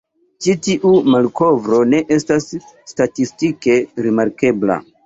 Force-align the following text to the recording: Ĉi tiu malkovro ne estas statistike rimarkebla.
Ĉi 0.45 0.53
tiu 0.67 0.93
malkovro 1.15 1.83
ne 1.91 2.01
estas 2.17 2.51
statistike 2.95 3.79
rimarkebla. 4.09 4.85